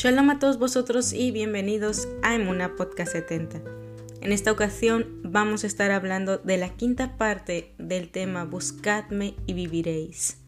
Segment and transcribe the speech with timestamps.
[0.00, 3.60] Shalom a todos vosotros y bienvenidos a Emuna Podcast 70.
[4.20, 9.54] En esta ocasión vamos a estar hablando de la quinta parte del tema Buscadme y
[9.54, 10.38] viviréis.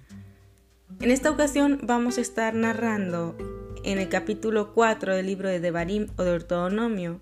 [1.01, 3.37] En esta ocasión vamos a estar narrando
[3.83, 7.21] en el capítulo 4 del libro de Devarim o de Ortonomio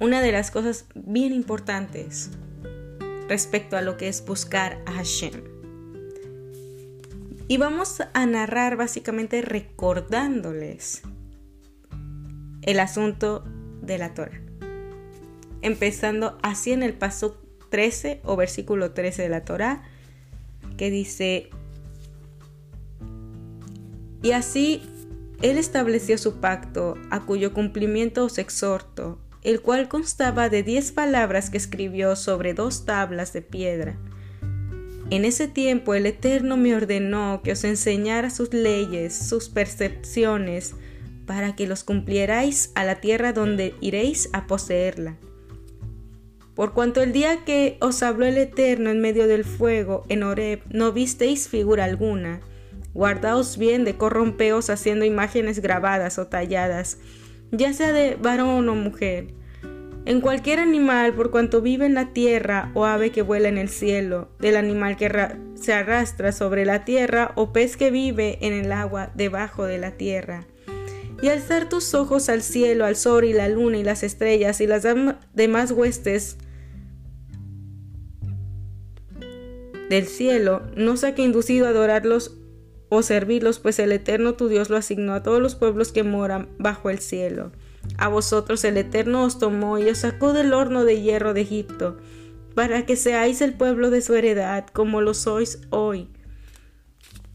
[0.00, 2.30] una de las cosas bien importantes
[3.28, 5.52] respecto a lo que es buscar a Hashem.
[7.46, 11.02] Y vamos a narrar básicamente recordándoles
[12.62, 13.44] el asunto
[13.82, 14.40] de la Torah.
[15.60, 17.40] Empezando así en el paso
[17.70, 19.82] 13 o versículo 13 de la Torah,
[20.76, 21.50] que dice,
[24.22, 24.82] y así
[25.42, 31.50] él estableció su pacto, a cuyo cumplimiento os exhorto, el cual constaba de diez palabras
[31.50, 33.98] que escribió sobre dos tablas de piedra.
[35.10, 40.74] En ese tiempo el Eterno me ordenó que os enseñara sus leyes, sus percepciones,
[41.26, 45.16] para que los cumplierais a la tierra donde iréis a poseerla.
[46.54, 50.60] Por cuanto el día que os habló el Eterno en medio del fuego en Horeb
[50.68, 52.40] no visteis figura alguna,
[52.92, 56.98] guardaos bien de corrompeos haciendo imágenes grabadas o talladas,
[57.50, 59.28] ya sea de varón o mujer,
[60.04, 63.70] en cualquier animal por cuanto vive en la tierra o ave que vuela en el
[63.70, 65.10] cielo, del animal que
[65.54, 69.92] se arrastra sobre la tierra o pez que vive en el agua debajo de la
[69.92, 70.46] tierra
[71.22, 74.66] y alzar tus ojos al cielo, al sol y la luna y las estrellas y
[74.66, 74.84] las
[75.32, 76.36] demás huestes
[79.88, 82.38] del cielo, no saque inducido a adorarlos
[82.88, 86.48] o servirlos, pues el Eterno tu Dios lo asignó a todos los pueblos que moran
[86.58, 87.52] bajo el cielo.
[87.98, 91.98] A vosotros el Eterno os tomó y os sacó del horno de hierro de Egipto,
[92.54, 96.08] para que seáis el pueblo de su heredad, como lo sois hoy.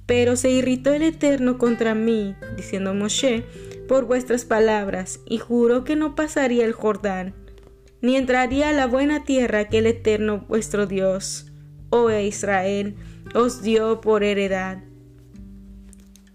[0.05, 3.45] Pero se irritó el Eterno contra mí, diciendo Moshe,
[3.87, 7.33] por vuestras palabras, y juró que no pasaría el Jordán,
[8.01, 11.47] ni entraría a la buena tierra que el Eterno vuestro Dios,
[11.89, 12.95] oh Israel,
[13.33, 14.83] os dio por heredad.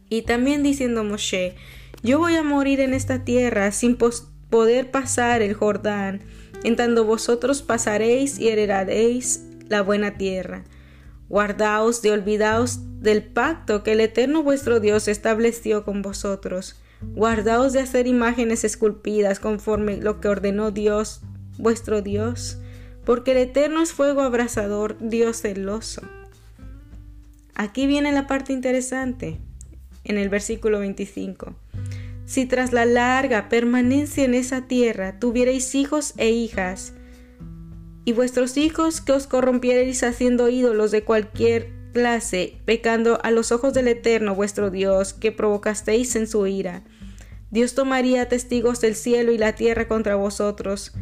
[0.08, 1.54] Y también diciendo Moshe,
[2.02, 6.22] yo voy a morir en esta tierra sin poder pasar el Jordán,
[6.64, 10.64] en tanto vosotros pasaréis y heredaréis la buena tierra.
[11.28, 16.81] Guardaos de olvidaos del pacto que el Eterno vuestro Dios estableció con vosotros
[17.14, 21.20] Guardaos de hacer imágenes esculpidas conforme lo que ordenó Dios,
[21.58, 22.58] vuestro Dios,
[23.04, 26.02] porque el eterno es fuego abrasador, Dios celoso.
[27.54, 29.38] Aquí viene la parte interesante,
[30.04, 31.54] en el versículo 25.
[32.24, 36.94] Si tras la larga permanencia en esa tierra tuvierais hijos e hijas,
[38.04, 43.74] y vuestros hijos que os corrompierais haciendo ídolos de cualquier clase, pecando a los ojos
[43.74, 46.82] del Eterno vuestro Dios, que provocasteis en su ira,
[47.52, 50.92] Dios tomaría testigos del cielo y la tierra contra vosotros,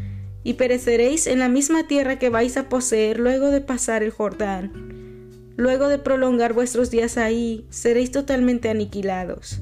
[0.43, 4.73] y pereceréis en la misma tierra que vais a poseer luego de pasar el Jordán.
[5.56, 9.61] Luego de prolongar vuestros días ahí, seréis totalmente aniquilados.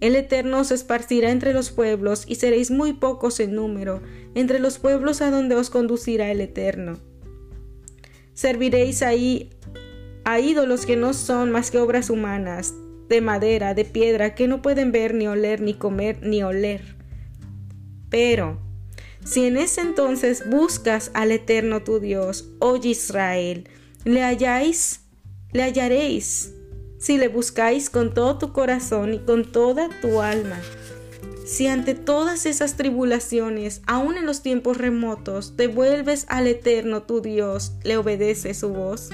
[0.00, 4.02] El Eterno os esparcirá entre los pueblos, y seréis muy pocos en número,
[4.34, 6.98] entre los pueblos a donde os conducirá el Eterno.
[8.34, 9.50] Serviréis ahí
[10.24, 12.74] a ídolos que no son más que obras humanas,
[13.08, 16.96] de madera, de piedra, que no pueden ver, ni oler, ni comer, ni oler.
[18.08, 18.58] Pero,
[19.24, 23.68] si en ese entonces buscas al Eterno tu Dios, oh Israel,
[24.04, 25.00] le halláis,
[25.52, 26.54] le hallaréis,
[26.98, 30.60] si le buscáis con todo tu corazón y con toda tu alma.
[31.44, 37.20] Si ante todas esas tribulaciones, aun en los tiempos remotos, te vuelves al Eterno tu
[37.20, 39.10] Dios, le obedeces su voz,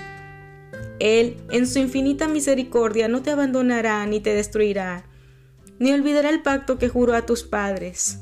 [1.01, 5.05] él, en su infinita misericordia, no te abandonará ni te destruirá,
[5.79, 8.21] ni olvidará el pacto que juró a tus padres.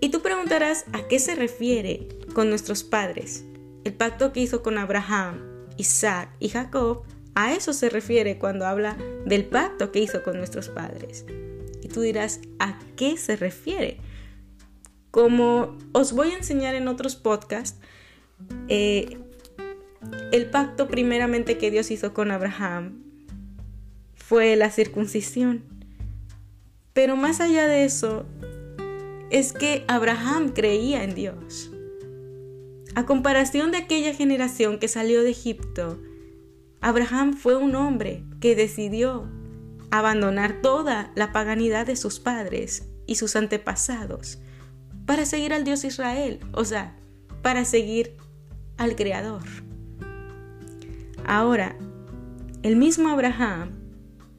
[0.00, 3.44] Y tú preguntarás a qué se refiere con nuestros padres.
[3.84, 7.04] El pacto que hizo con Abraham, Isaac y Jacob,
[7.34, 11.24] a eso se refiere cuando habla del pacto que hizo con nuestros padres.
[11.82, 13.98] Y tú dirás, ¿a qué se refiere?
[15.10, 17.78] Como os voy a enseñar en otros podcasts,
[18.68, 19.18] eh,
[20.32, 23.02] el pacto primeramente que Dios hizo con Abraham
[24.14, 25.64] fue la circuncisión.
[26.92, 28.26] Pero más allá de eso,
[29.30, 31.70] es que Abraham creía en Dios.
[32.94, 36.00] A comparación de aquella generación que salió de Egipto,
[36.80, 39.28] Abraham fue un hombre que decidió
[39.90, 44.38] abandonar toda la paganidad de sus padres y sus antepasados
[45.06, 46.96] para seguir al Dios Israel, o sea,
[47.42, 48.16] para seguir
[48.76, 49.42] al Creador.
[51.32, 51.76] Ahora,
[52.64, 53.70] el mismo Abraham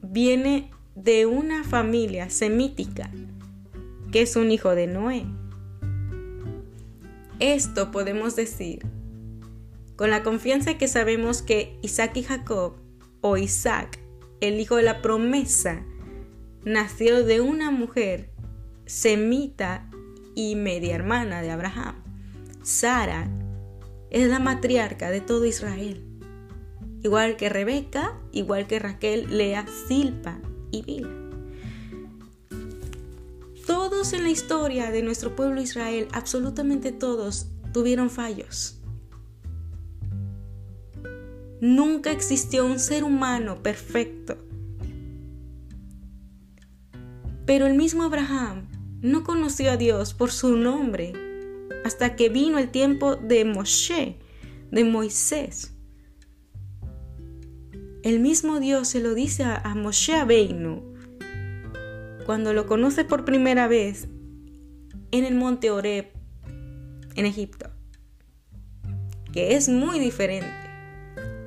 [0.02, 3.10] viene de una familia semítica,
[4.12, 5.24] que es un hijo de Noé.
[7.40, 8.84] Esto podemos decir
[9.96, 12.74] con la confianza que sabemos que Isaac y Jacob,
[13.22, 13.98] o Isaac,
[14.42, 15.86] el hijo de la promesa,
[16.62, 18.28] nació de una mujer
[18.84, 19.88] semita
[20.34, 22.02] y media hermana de Abraham.
[22.62, 23.30] Sara
[24.10, 26.11] es la matriarca de todo Israel,
[27.02, 30.38] igual que Rebeca, igual que Raquel, Lea, Silpa
[30.70, 31.10] y Bila.
[33.66, 38.78] Todos en la historia de nuestro pueblo Israel, absolutamente todos, tuvieron fallos.
[41.60, 44.36] Nunca existió un ser humano perfecto.
[47.46, 48.68] Pero el mismo Abraham
[49.00, 51.12] no conoció a Dios por su nombre
[51.84, 54.18] hasta que vino el tiempo de Moshe,
[54.70, 55.71] de Moisés.
[58.02, 60.82] El mismo Dios se lo dice a, Moshe Abeinu
[62.26, 64.08] cuando lo conoce por primera vez
[65.12, 66.10] en el monte Oreb,
[67.14, 67.70] en Egipto,
[69.32, 70.48] que es muy diferente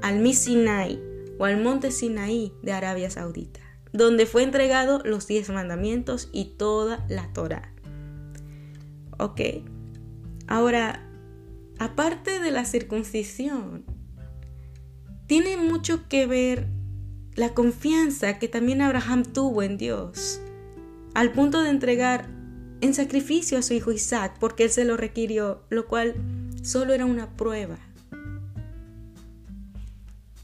[0.01, 1.01] al Sinai
[1.39, 3.59] o al monte Sinaí de Arabia Saudita,
[3.91, 7.73] donde fue entregado los diez mandamientos y toda la Torah.
[9.17, 9.41] Ok,
[10.47, 11.09] ahora,
[11.79, 13.94] aparte de la circuncisión,
[15.27, 16.67] tiene mucho que ver
[17.35, 20.39] la confianza que también Abraham tuvo en Dios,
[21.13, 22.27] al punto de entregar
[22.81, 26.15] en sacrificio a su hijo Isaac, porque él se lo requirió, lo cual
[26.61, 27.77] solo era una prueba.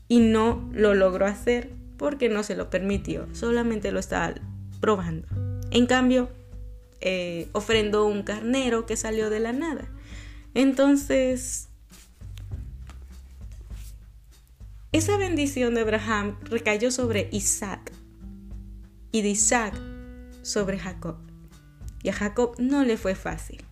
[0.07, 4.33] Y no lo logró hacer porque no se lo permitió, solamente lo estaba
[4.81, 5.27] probando.
[5.71, 6.29] En cambio,
[6.99, 9.87] eh, ofrendó un carnero que salió de la nada.
[10.53, 11.69] Entonces,
[14.91, 17.93] esa bendición de Abraham recayó sobre Isaac
[19.11, 19.79] y de Isaac
[20.41, 21.15] sobre Jacob.
[22.03, 23.63] Y a Jacob no le fue fácil.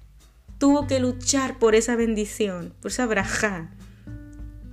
[0.60, 3.70] Tuvo que luchar por esa bendición, por esa Abraham.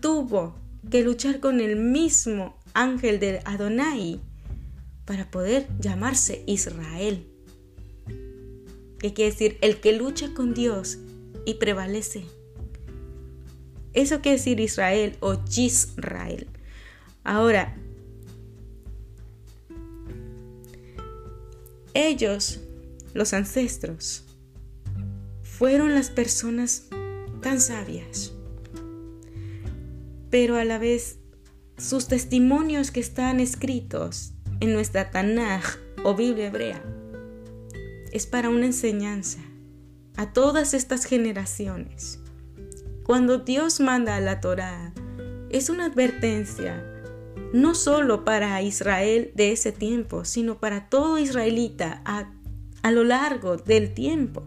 [0.01, 0.55] Tuvo
[0.91, 4.21] que luchar con el mismo ángel de Adonai
[5.05, 7.27] para poder llamarse Israel.
[8.99, 9.59] ¿Qué quiere decir?
[9.63, 10.99] El que lucha con Dios
[11.45, 12.25] y prevalece.
[13.97, 16.47] Eso quiere decir Israel o Yisrael.
[17.25, 17.77] Ahora,
[21.95, 22.61] ellos,
[23.15, 24.25] los ancestros,
[25.43, 26.85] fueron las personas
[27.41, 28.37] tan sabias
[30.31, 31.19] pero a la vez
[31.79, 36.83] sus testimonios que están escritos en nuestra Tanaj o Biblia hebrea
[38.13, 39.39] es para una enseñanza
[40.17, 42.21] a todas estas generaciones.
[43.07, 44.93] Cuando Dios manda la Torá,
[45.49, 46.85] es una advertencia
[47.53, 52.33] no solo para Israel de ese tiempo, sino para todo israelita a,
[52.83, 54.43] a lo largo del tiempo.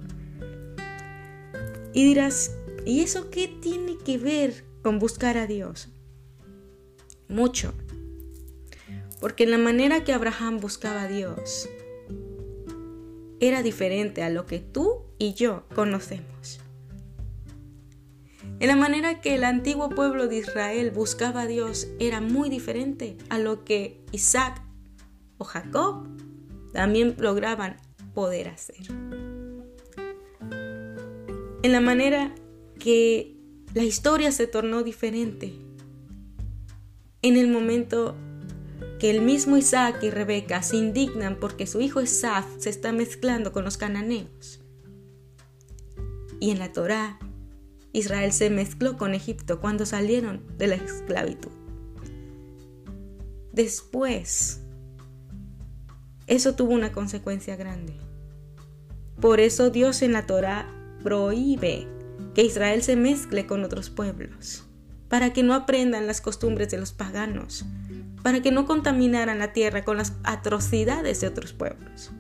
[1.94, 2.54] Y dirás,
[2.86, 5.88] ¿y eso qué tiene que ver con buscar a Dios?
[7.30, 7.74] Mucho.
[9.22, 11.70] Porque la manera que Abraham buscaba a Dios
[13.40, 16.60] era diferente a lo que tú y yo conocemos.
[18.60, 23.18] En la manera que el antiguo pueblo de Israel buscaba a Dios era muy diferente
[23.30, 24.62] a lo que Isaac
[25.38, 26.08] o Jacob
[26.74, 27.78] también lograban
[28.14, 28.86] poder hacer.
[31.62, 32.36] En la manera
[32.80, 33.38] que
[33.74, 35.54] la historia se tornó diferente.
[37.22, 38.16] En el momento
[39.00, 43.54] que el mismo Isaac y Rebeca se indignan porque su hijo Esaf se está mezclando
[43.54, 44.60] con los cananeos.
[46.42, 47.20] Y en la Torá,
[47.94, 51.52] Israel se mezcló con Egipto cuando salieron de la esclavitud.
[53.52, 54.62] Después,
[56.28, 57.94] eso tuvo una consecuencia grande.
[59.20, 60.68] Por eso Dios en la Torá
[61.04, 61.88] prohíbe
[62.36, 64.66] que Israel se mezcle con otros pueblos,
[65.08, 67.66] para que no aprendan las costumbres de los paganos,
[68.22, 72.12] para que no contaminaran la tierra con las atrocidades de otros pueblos.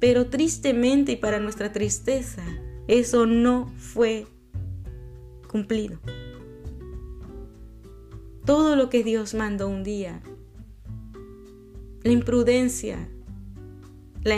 [0.00, 2.42] Pero tristemente y para nuestra tristeza,
[2.88, 4.26] eso no fue
[5.48, 5.98] cumplido.
[8.44, 10.20] Todo lo que Dios mandó un día,
[12.02, 13.08] la imprudencia,
[14.22, 14.36] la,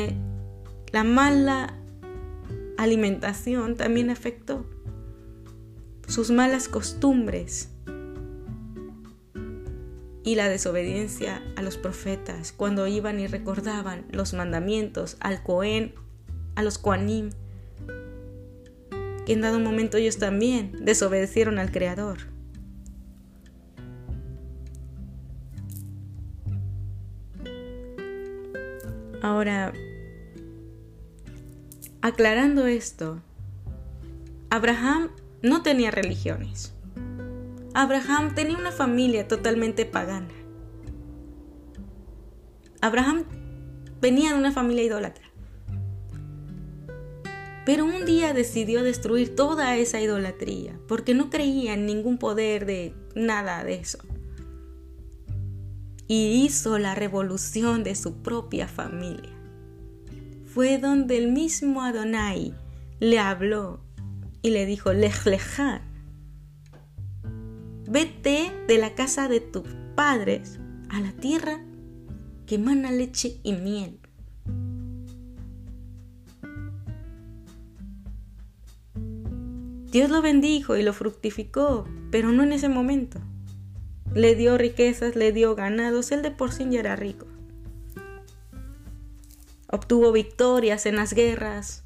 [0.92, 1.74] la mala
[2.76, 4.64] alimentación también afectó.
[6.06, 7.70] Sus malas costumbres
[10.22, 15.94] y la desobediencia a los profetas cuando iban y recordaban los mandamientos al Cohen,
[16.54, 17.30] a los Koanim,
[19.26, 22.18] que en dado momento ellos también desobedecieron al Creador.
[29.20, 29.72] Ahora,
[32.00, 33.20] aclarando esto,
[34.48, 35.10] Abraham
[35.42, 36.72] no tenía religiones.
[37.74, 40.28] Abraham tenía una familia totalmente pagana.
[42.80, 43.24] Abraham
[44.00, 45.25] venía de una familia idólatra.
[47.66, 52.94] Pero un día decidió destruir toda esa idolatría porque no creía en ningún poder de
[53.16, 53.98] nada de eso.
[56.06, 59.32] Y hizo la revolución de su propia familia.
[60.46, 62.54] Fue donde el mismo Adonai
[63.00, 63.80] le habló
[64.42, 65.24] y le dijo, Lej
[67.88, 69.64] vete de la casa de tus
[69.96, 71.60] padres a la tierra
[72.46, 73.98] que mana leche y miel.
[79.96, 83.18] Dios lo bendijo y lo fructificó, pero no en ese momento.
[84.12, 87.24] Le dio riquezas, le dio ganados, él de por sí ya era rico.
[89.70, 91.82] Obtuvo victorias en las guerras,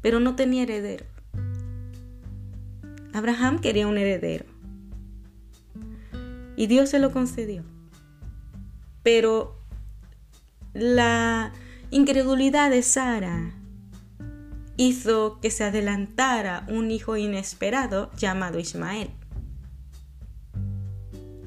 [0.00, 1.06] pero no tenía heredero.
[3.12, 4.46] Abraham quería un heredero.
[6.56, 7.62] Y Dios se lo concedió.
[9.04, 9.56] Pero
[10.74, 11.52] la
[11.92, 13.54] incredulidad de Sara
[14.76, 19.10] hizo que se adelantara un hijo inesperado llamado Ismael,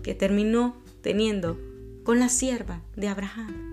[0.04, 1.60] que terminó teniendo
[2.04, 3.66] con la sierva de Abraham.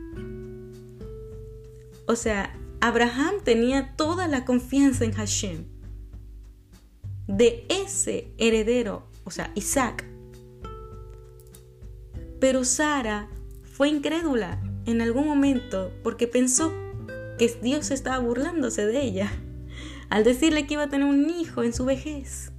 [2.06, 5.66] O sea, Abraham tenía toda la confianza en Hashem.
[7.26, 10.04] De ese heredero, o sea, Isaac.
[12.40, 13.28] Pero Sara
[13.62, 16.72] fue incrédula en algún momento porque pensó
[17.38, 19.32] que Dios estaba burlándose de ella
[20.10, 22.52] al decirle que iba a tener un hijo en su vejez.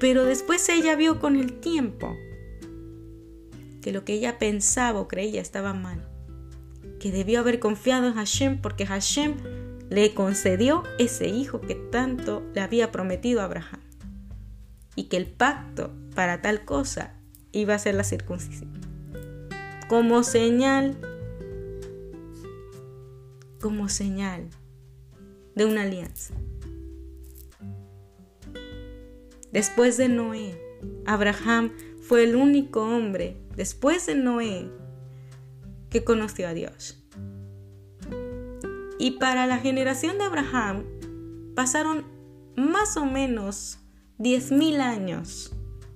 [0.00, 2.16] Pero después ella vio con el tiempo
[3.82, 6.08] que lo que ella pensaba o creía estaba mal,
[6.98, 9.34] que debió haber confiado en Hashem porque Hashem
[9.90, 13.80] le concedió ese hijo que tanto le había prometido a Abraham
[14.96, 17.14] y que el pacto para tal cosa
[17.52, 18.72] iba a ser la circuncisión.
[19.88, 20.96] Como señal
[23.62, 24.50] como señal
[25.54, 26.34] de una alianza.
[29.52, 30.60] Después de Noé,
[31.06, 34.70] Abraham fue el único hombre, después de Noé,
[35.88, 37.02] que conoció a Dios.
[38.98, 40.84] Y para la generación de Abraham
[41.54, 42.04] pasaron
[42.56, 43.78] más o menos
[44.18, 45.54] 10.000 años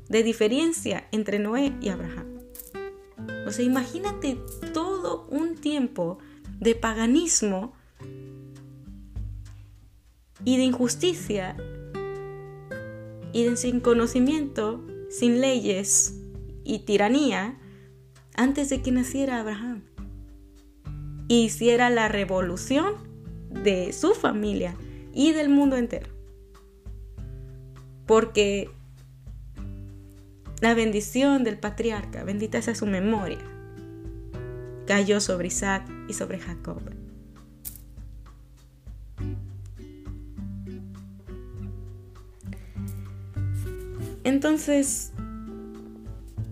[0.09, 2.27] de diferencia entre Noé y Abraham.
[3.47, 4.39] O sea, imagínate
[4.73, 6.19] todo un tiempo
[6.61, 7.73] de paganismo
[10.45, 11.57] y de injusticia
[13.33, 16.15] y de sin conocimiento, sin leyes
[16.65, 17.59] y tiranía
[18.35, 19.83] antes de que naciera Abraham
[21.29, 22.95] y hiciera la revolución
[23.51, 24.77] de su familia
[25.13, 26.09] y del mundo entero.
[28.07, 28.71] Porque
[30.61, 33.39] la bendición del patriarca, bendita sea su memoria,
[34.87, 36.81] cayó sobre Isaac y sobre Jacob.
[44.25, 45.13] Entonces,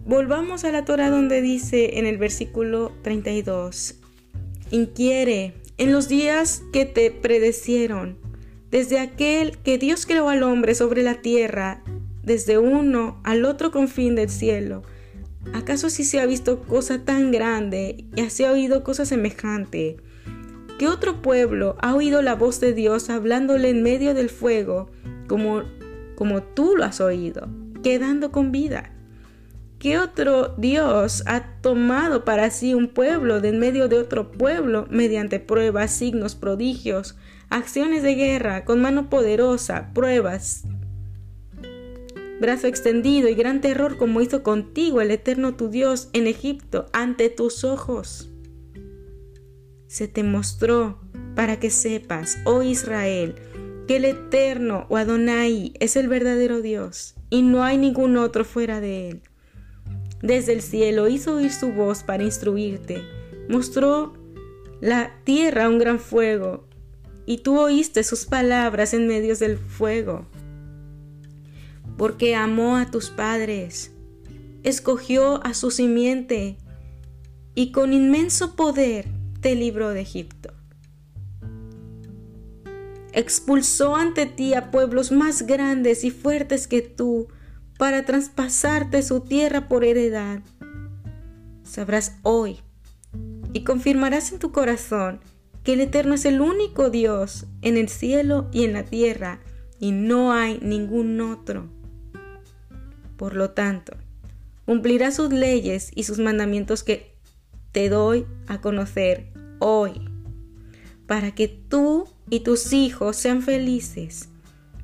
[0.06, 3.96] volvamos a la Torah donde dice en el versículo 32,
[4.70, 8.16] inquiere en los días que te predecieron,
[8.70, 11.82] desde aquel que Dios creó al hombre sobre la tierra,
[12.22, 14.82] desde uno al otro confín del cielo,
[15.52, 19.98] ¿Acaso si se ha visto cosa tan grande y se ha oído cosa semejante?
[20.78, 24.90] ¿Qué otro pueblo ha oído la voz de Dios hablándole en medio del fuego
[25.28, 25.62] como,
[26.16, 27.48] como tú lo has oído,
[27.82, 28.90] quedando con vida?
[29.78, 34.86] ¿Qué otro Dios ha tomado para sí un pueblo de en medio de otro pueblo
[34.90, 37.16] mediante pruebas, signos, prodigios,
[37.50, 40.64] acciones de guerra, con mano poderosa, pruebas,
[42.44, 47.30] brazo extendido y gran terror como hizo contigo el eterno tu Dios en Egipto ante
[47.30, 48.28] tus ojos.
[49.86, 51.00] Se te mostró
[51.34, 53.36] para que sepas, oh Israel,
[53.88, 58.78] que el eterno o Adonai es el verdadero Dios y no hay ningún otro fuera
[58.78, 59.22] de él.
[60.20, 63.02] Desde el cielo hizo oír su voz para instruirte,
[63.48, 64.12] mostró
[64.82, 66.68] la tierra un gran fuego
[67.24, 70.26] y tú oíste sus palabras en medio del fuego
[71.96, 73.92] porque amó a tus padres,
[74.62, 76.56] escogió a su simiente
[77.54, 79.08] y con inmenso poder
[79.40, 80.52] te libró de Egipto.
[83.12, 87.28] Expulsó ante ti a pueblos más grandes y fuertes que tú
[87.78, 90.40] para traspasarte su tierra por heredad.
[91.62, 92.60] Sabrás hoy
[93.52, 95.20] y confirmarás en tu corazón
[95.62, 99.40] que el Eterno es el único Dios en el cielo y en la tierra,
[99.80, 101.73] y no hay ningún otro.
[103.24, 103.96] Por lo tanto,
[104.66, 107.16] cumplirás sus leyes y sus mandamientos que
[107.72, 109.92] te doy a conocer hoy,
[111.06, 114.28] para que tú y tus hijos sean felices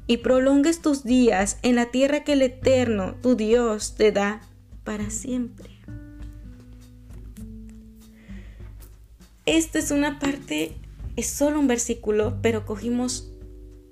[0.07, 4.41] y prolongues tus días en la tierra que el Eterno, tu Dios, te da
[4.83, 5.69] para siempre.
[9.45, 10.73] Esta es una parte,
[11.17, 13.31] es solo un versículo, pero cogimos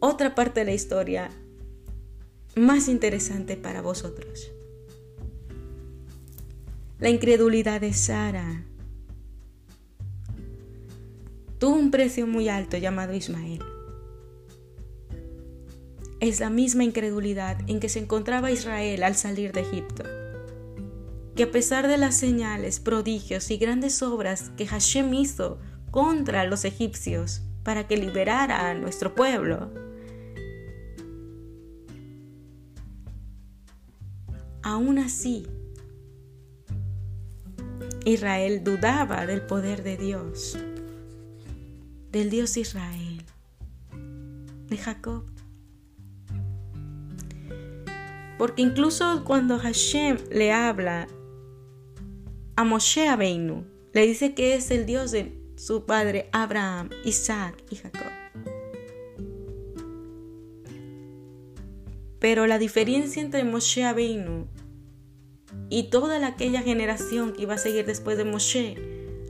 [0.01, 1.29] otra parte de la historia
[2.59, 4.51] más interesante para vosotros.
[6.99, 8.65] La incredulidad de Sara
[11.59, 13.63] tuvo un precio muy alto llamado Ismael.
[16.21, 20.05] Es la misma incredulidad en que se encontraba Israel al salir de Egipto
[21.39, 25.61] que a pesar de las señales, prodigios y grandes obras que Hashem hizo
[25.93, 29.71] contra los egipcios para que liberara a nuestro pueblo,
[34.69, 35.47] aún así
[38.05, 40.59] Israel dudaba del poder de Dios,
[42.11, 43.23] del Dios Israel,
[44.69, 45.25] de Jacob.
[48.39, 51.09] Porque incluso cuando Hashem le habla
[52.59, 53.65] a Moshe Abeinu.
[53.93, 58.11] Le dice que es el Dios de su padre Abraham, Isaac y Jacob.
[62.19, 64.49] Pero la diferencia entre Moshe Abeinu
[65.71, 68.77] y toda aquella generación que iba a seguir después de Moshe,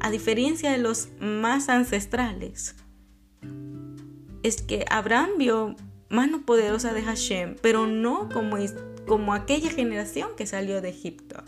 [0.00, 2.76] a diferencia de los más ancestrales,
[4.42, 5.76] es que Abraham vio
[6.08, 8.56] mano poderosa de Hashem, pero no como,
[9.06, 11.42] como aquella generación que salió de Egipto.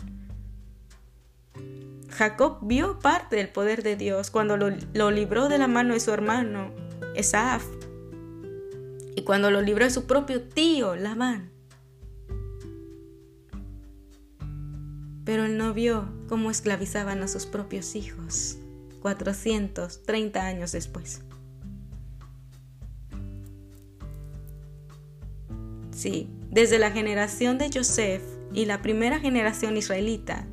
[2.11, 6.11] Jacob vio parte del poder de Dios cuando lo, libró de la mano de su
[6.11, 6.71] hermano
[7.15, 7.65] Esaf
[9.15, 11.50] y cuando lo libró de su propio tío Labán.
[15.23, 18.57] Pero él no vio cómo esclavizaban a sus propios hijos
[19.01, 21.21] 430 años después.
[25.91, 30.47] Sí, desde la generación de Joseph y la primera generación israelita,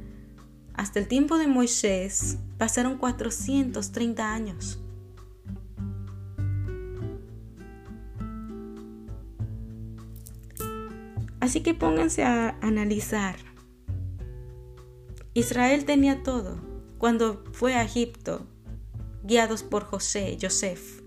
[0.75, 4.81] hasta el tiempo de Moisés pasaron 430 años.
[11.41, 13.37] Así que pónganse a analizar.
[15.39, 16.59] Israel tenía todo
[16.99, 18.47] cuando fue a Egipto,
[19.23, 21.03] guiados por José, Joseph,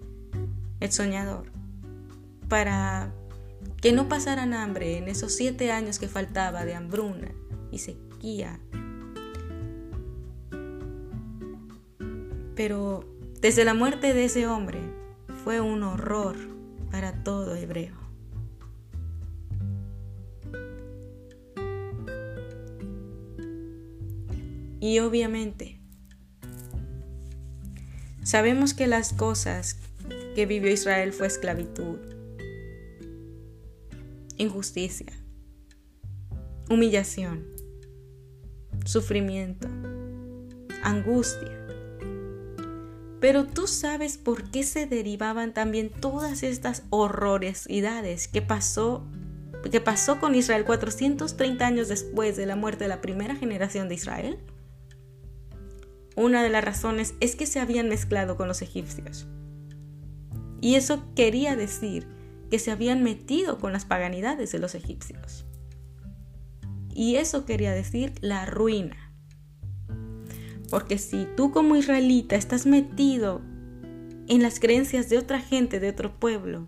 [0.80, 1.52] el soñador,
[2.48, 3.14] para
[3.82, 7.32] que no pasaran hambre en esos siete años que faltaba de hambruna
[7.72, 8.60] y sequía
[12.56, 13.04] Pero
[13.42, 14.80] desde la muerte de ese hombre
[15.44, 16.36] fue un horror
[16.92, 18.01] para todo hebreo.
[24.82, 25.80] Y obviamente,
[28.24, 29.78] sabemos que las cosas
[30.34, 32.00] que vivió Israel fue esclavitud,
[34.38, 35.14] injusticia,
[36.68, 37.46] humillación,
[38.84, 39.68] sufrimiento,
[40.82, 41.62] angustia,
[43.20, 49.06] pero tú sabes por qué se derivaban también todas estas horrorosidades que pasó,
[49.70, 53.94] que pasó con Israel 430 años después de la muerte de la primera generación de
[53.94, 54.40] Israel.
[56.16, 59.28] Una de las razones es que se habían mezclado con los egipcios.
[60.60, 62.08] Y eso quería decir
[62.50, 65.46] que se habían metido con las paganidades de los egipcios.
[66.94, 68.98] Y eso quería decir la ruina.
[70.70, 73.42] Porque si tú como israelita estás metido
[74.28, 76.68] en las creencias de otra gente, de otro pueblo,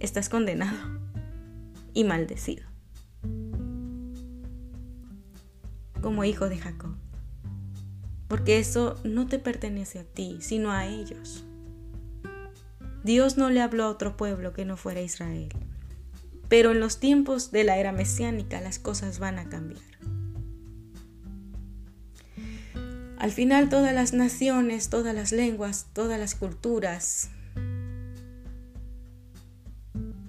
[0.00, 1.00] estás condenado
[1.92, 2.64] y maldecido.
[6.00, 7.03] Como hijo de Jacob.
[8.28, 11.44] Porque eso no te pertenece a ti, sino a ellos.
[13.04, 15.50] Dios no le habló a otro pueblo que no fuera Israel.
[16.48, 19.82] Pero en los tiempos de la era mesiánica las cosas van a cambiar.
[23.18, 27.30] Al final todas las naciones, todas las lenguas, todas las culturas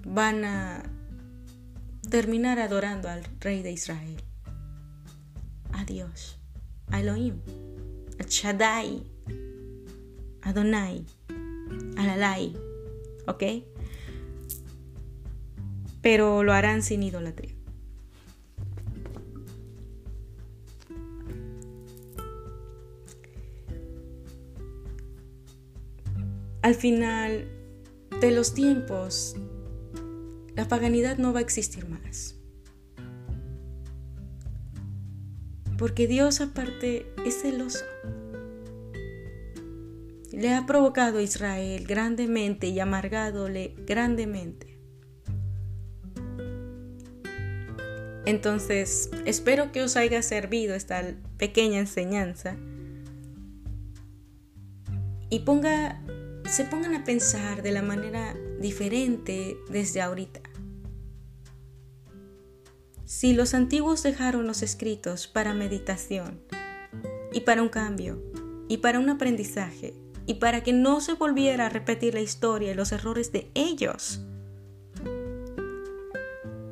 [0.06, 0.82] van a
[2.08, 4.16] terminar adorando al rey de Israel,
[5.72, 6.38] a Dios,
[6.90, 7.34] a Elohim,
[8.28, 9.02] Shaddai,
[10.42, 11.04] Adonai,
[11.96, 12.54] Alalai,
[13.26, 13.42] ¿ok?
[16.02, 17.54] Pero lo harán sin idolatría.
[26.62, 27.48] Al final
[28.20, 29.36] de los tiempos,
[30.56, 32.35] la paganidad no va a existir más.
[35.78, 37.84] Porque Dios aparte es celoso.
[40.32, 44.78] Le ha provocado a Israel grandemente y amargadole grandemente.
[48.26, 52.56] Entonces, espero que os haya servido esta pequeña enseñanza
[55.30, 56.02] y ponga,
[56.48, 60.40] se pongan a pensar de la manera diferente desde ahorita.
[63.06, 66.40] Si los antiguos dejaron los escritos para meditación
[67.32, 68.20] y para un cambio
[68.68, 69.94] y para un aprendizaje
[70.26, 74.22] y para que no se volviera a repetir la historia y los errores de ellos,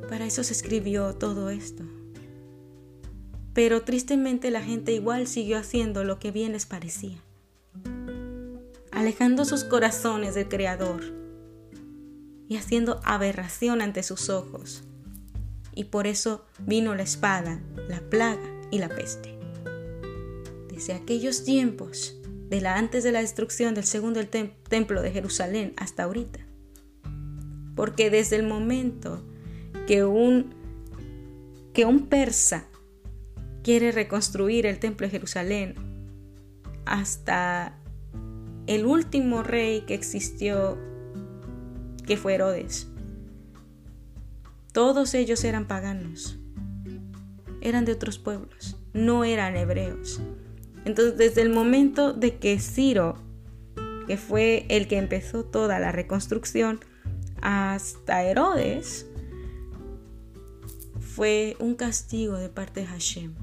[0.09, 1.85] para eso se escribió todo esto.
[3.53, 7.17] Pero tristemente la gente igual siguió haciendo lo que bien les parecía,
[8.91, 11.01] alejando sus corazones del Creador
[12.49, 14.83] y haciendo aberración ante sus ojos.
[15.75, 19.37] Y por eso vino la espada, la plaga y la peste.
[20.69, 22.15] Desde aquellos tiempos,
[22.49, 26.39] de la antes de la destrucción del segundo templo de Jerusalén hasta ahorita.
[27.75, 29.23] Porque desde el momento
[29.87, 30.53] que un,
[31.73, 32.65] que un persa
[33.63, 35.75] quiere reconstruir el templo de Jerusalén
[36.85, 37.77] hasta
[38.67, 40.77] el último rey que existió,
[42.05, 42.87] que fue Herodes.
[44.75, 46.37] Todos ellos eran paganos,
[47.61, 50.19] eran de otros pueblos, no eran hebreos.
[50.83, 53.15] Entonces, desde el momento de que Ciro,
[54.05, 56.81] que fue el que empezó toda la reconstrucción,
[57.41, 59.07] hasta Herodes,
[60.99, 63.33] fue un castigo de parte de Hashem.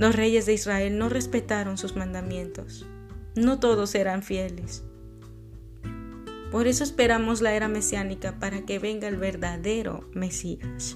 [0.00, 2.84] Los reyes de Israel no respetaron sus mandamientos.
[3.36, 4.82] No todos eran fieles.
[6.52, 10.94] Por eso esperamos la era mesiánica para que venga el verdadero Mesías.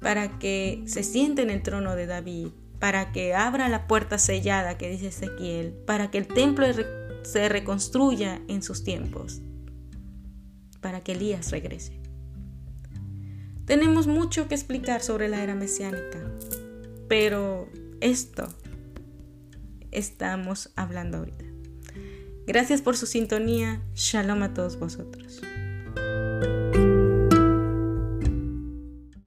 [0.00, 2.48] Para que se siente en el trono de David.
[2.78, 5.74] Para que abra la puerta sellada que dice Ezequiel.
[5.86, 6.64] Para que el templo
[7.22, 9.42] se reconstruya en sus tiempos
[10.84, 11.98] para que Elías regrese.
[13.64, 16.30] Tenemos mucho que explicar sobre la era mesiánica,
[17.08, 17.70] pero
[18.02, 18.46] esto
[19.90, 21.43] estamos hablando ahorita.
[22.46, 23.80] Gracias por su sintonía.
[23.94, 25.40] Shalom a todos vosotros.